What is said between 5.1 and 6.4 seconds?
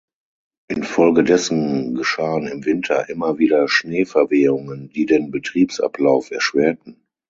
Betriebsablauf